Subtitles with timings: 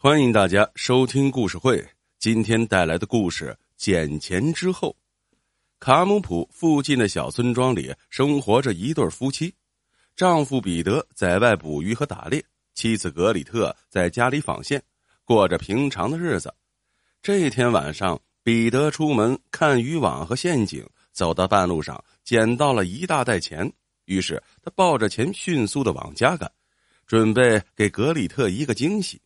[0.00, 1.84] 欢迎大家收听故事会。
[2.20, 4.90] 今天带来的故事《捡钱之后》。
[5.80, 9.52] 卡姆普附近的小村庄里生活着一对夫妻，
[10.14, 12.40] 丈夫彼得在外捕鱼和打猎，
[12.76, 14.80] 妻子格里特在家里纺线，
[15.24, 16.54] 过着平常的日子。
[17.20, 23.68] 这天晚上，彼得出门看渔网和陷阱，走到半路上捡到了一大袋钱，
[24.04, 26.48] 于是他抱着钱迅速的往家赶，
[27.04, 29.20] 准备给格里特一个惊喜。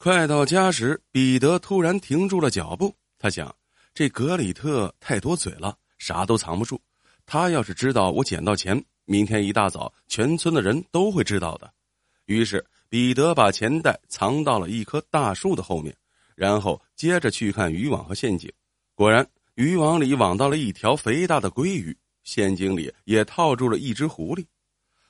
[0.00, 2.94] 快到家时，彼得突然停住了脚步。
[3.18, 3.52] 他想，
[3.92, 6.80] 这格里特太多嘴了，啥都藏不住。
[7.26, 11.68] 他要是知道我捡到钱，明天一大早，全村的人都会知道的。
[12.26, 15.92] 于是，彼得把钱袋藏到了一棵大树的后面，
[16.36, 18.48] 然后接着去看渔网和陷阱。
[18.94, 24.46] 果然，渔网里网到了一条肥大的鲑鱼，陷阱里也套住了一只狐狸。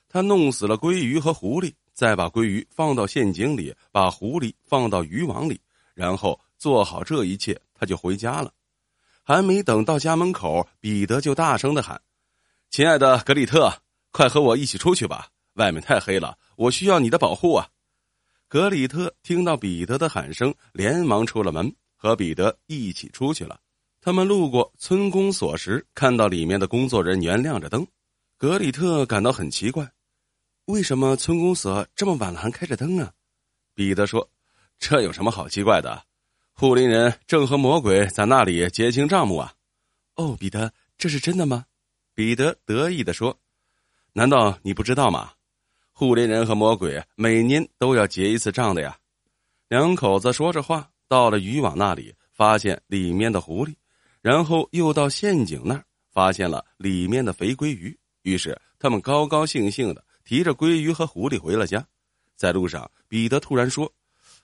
[0.09, 1.71] 他弄死了鲑鱼和狐狸。
[1.99, 5.59] 再把鲑鱼放到陷阱里，把狐狸放到渔网里，
[5.93, 8.53] 然后做好这一切，他就回家了。
[9.21, 12.01] 还没等到家门口，彼得就大声的喊
[12.71, 13.69] ：“亲爱的格里特，
[14.13, 15.27] 快和我一起出去吧！
[15.55, 17.67] 外面太黑了，我需要你的保护啊！”
[18.47, 23.59] 格里特听到彼得的喊声，连忙出了门，和彼得一起出去了。
[23.99, 27.85] 他们路过村公所时，看到里面的工作人员亮着灯，
[28.37, 29.85] 格里特感到很奇怪。
[30.69, 33.11] 为什么村公所这么晚了还开着灯啊？
[33.73, 34.29] 彼得说
[34.77, 36.03] ：“这有什么好奇怪的？
[36.53, 39.51] 护林人正和魔鬼在那里结清账目啊！”
[40.13, 41.65] 哦，彼得，这是真的吗？
[42.13, 43.35] 彼得得意的说
[44.13, 45.31] ：“难道你不知道吗？
[45.91, 48.95] 护林人和魔鬼每年都要结一次账的呀。”
[49.69, 53.73] 两口子说着话，到了渔网那里，发现里面的狐狸，
[54.21, 57.97] 然后又到陷阱那儿，发现了里面的肥鲑鱼。
[58.21, 60.05] 于是他们高高兴兴的。
[60.29, 61.83] 提着鲑鱼和狐狸回了家，
[62.35, 63.91] 在路上，彼得突然说：“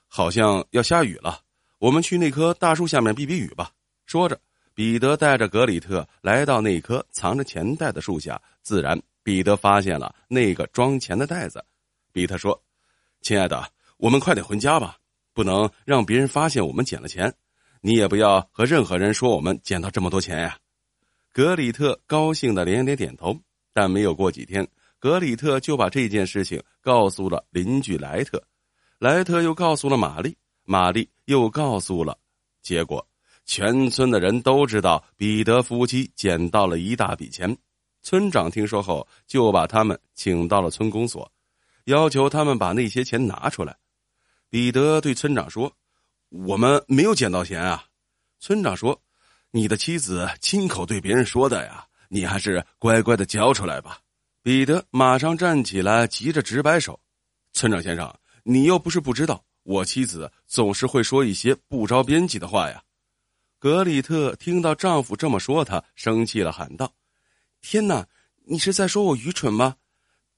[0.10, 1.42] 好像要下雨了，
[1.78, 3.70] 我们去那棵大树下面避避雨吧。”
[4.08, 4.42] 说着，
[4.74, 8.42] 彼得带着格里特来到那棵藏着钱袋的树下。
[8.64, 11.64] 自然，彼得发现了那个装钱的袋子。
[12.12, 12.60] 彼得说
[13.22, 14.98] ：“亲爱的，我们快点回家吧，
[15.36, 17.32] 不能让别人发现我们捡了钱。
[17.82, 20.58] 你也不要和任何人说我们捡到这么多钱呀。”
[21.32, 23.40] 格里特高兴的连连点头，
[23.72, 24.68] 但没有过几天。
[25.06, 28.42] 格里特就把这件事情告诉了邻居莱特，
[28.98, 32.18] 莱特又告诉了玛丽，玛丽又告诉了，
[32.64, 33.08] 结果
[33.46, 37.56] 全村的人都知道彼得夫妻捡到了一大笔钱。
[38.02, 41.32] 村长听说后，就把他们请到了村公所，
[41.84, 43.78] 要求他们把那些钱拿出来。
[44.50, 45.72] 彼得对村长说
[46.48, 47.86] ：“我们没有捡到钱啊。”
[48.42, 49.00] 村长说
[49.54, 54.00] ：“你的妻子亲口对别人说的呀，你还是乖乖的交出来吧。”
[54.46, 57.00] 彼得马上站起来，急着直摆手
[57.52, 62.84] ：“村长先生，你又不是不知道，我妻子总是会说一些不着边际的话呀。”
[63.58, 66.94] 格里特听到丈夫这么说，她生气了，喊道
[67.60, 68.06] ：“天哪，
[68.44, 69.78] 你是在说我愚蠢吗？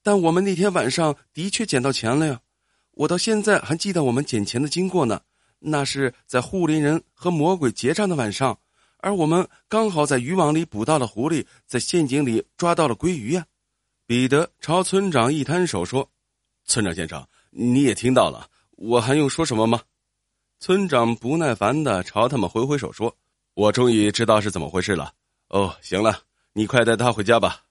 [0.02, 2.40] 但我们那天晚上的确捡到钱了呀！
[2.92, 5.20] 我到现在还记得我们捡钱的经过呢。
[5.58, 8.58] 那是在护林人和魔鬼结账的晚上，
[9.00, 13.44] 而我们刚好在渔网里捕到了狐狸，在陷阱里抓到了鲑鱼呀。”
[14.08, 16.10] 彼得朝村长一摊手说
[16.64, 19.82] ：“村长先生，你也听到了，我还用说什么吗？”
[20.60, 23.14] 村长不耐烦的朝他们挥挥手说
[23.52, 25.12] ：“我终于知道是怎么回事了。
[25.48, 26.22] 哦，行了，
[26.54, 27.64] 你快带他回家吧。”